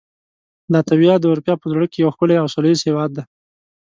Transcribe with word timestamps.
لاتویا 0.73 1.15
د 1.19 1.23
اروپا 1.31 1.53
په 1.61 1.67
زړه 1.73 1.85
کې 1.91 1.97
یو 2.03 2.13
ښکلی 2.15 2.35
او 2.39 2.47
سولهییز 2.53 2.79
هېواد 2.89 3.09
دی. 3.13 3.23